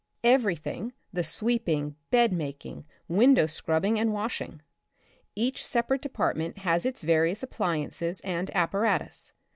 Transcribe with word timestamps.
Every 0.23 0.55
thing, 0.55 0.93
the 1.13 1.23
sweeping, 1.23 1.95
bed 2.09 2.33
making, 2.33 2.85
window 3.07 3.45
scrubbing 3.45 3.99
and 3.99 4.11
washing. 4.11 4.63
Each 5.35 5.63
separate 5.63 6.01
department 6.01 6.57
has 6.57 6.87
its 6.87 7.03
various 7.03 7.43
appliances 7.43 8.19
and 8.21 8.49
apparatus. 8.55 9.31